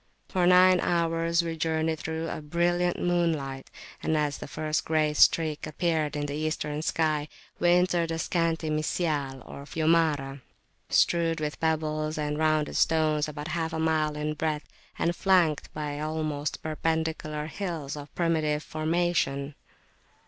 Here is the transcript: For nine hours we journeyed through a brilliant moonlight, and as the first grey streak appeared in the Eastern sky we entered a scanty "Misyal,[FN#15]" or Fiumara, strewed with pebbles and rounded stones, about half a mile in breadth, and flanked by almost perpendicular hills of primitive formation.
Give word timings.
For 0.29 0.47
nine 0.47 0.79
hours 0.79 1.43
we 1.43 1.55
journeyed 1.55 1.99
through 1.99 2.27
a 2.27 2.41
brilliant 2.41 2.99
moonlight, 2.99 3.69
and 4.01 4.17
as 4.17 4.39
the 4.39 4.47
first 4.47 4.83
grey 4.83 5.13
streak 5.13 5.67
appeared 5.67 6.15
in 6.15 6.25
the 6.25 6.33
Eastern 6.33 6.81
sky 6.81 7.27
we 7.59 7.69
entered 7.69 8.09
a 8.09 8.17
scanty 8.17 8.71
"Misyal,[FN#15]" 8.71 9.47
or 9.47 9.65
Fiumara, 9.67 10.41
strewed 10.89 11.39
with 11.39 11.59
pebbles 11.59 12.17
and 12.17 12.39
rounded 12.39 12.77
stones, 12.77 13.27
about 13.29 13.49
half 13.49 13.73
a 13.73 13.79
mile 13.79 14.15
in 14.15 14.33
breadth, 14.33 14.65
and 14.97 15.15
flanked 15.15 15.71
by 15.71 15.99
almost 15.99 16.63
perpendicular 16.63 17.45
hills 17.45 17.95
of 17.95 18.11
primitive 18.15 18.63
formation. 18.63 19.53